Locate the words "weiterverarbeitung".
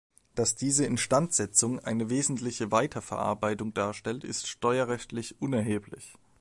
2.71-3.75